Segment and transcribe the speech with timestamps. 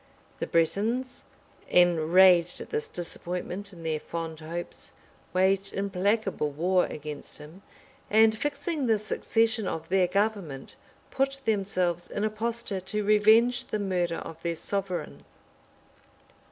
[0.39, 1.23] The Bretons,
[1.69, 4.93] enraged at this disappointment in their fond hopes,
[5.31, 7.61] waged implacable war against him;
[8.09, 10.75] and fixing the succession of their government,
[11.11, 15.23] put themselves in a posture to revenge the murder of their sovereign.